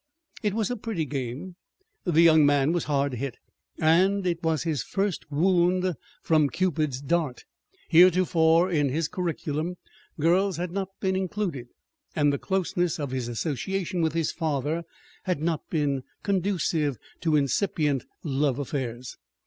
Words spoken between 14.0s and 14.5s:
with his